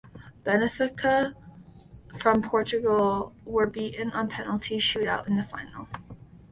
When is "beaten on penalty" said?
3.67-4.79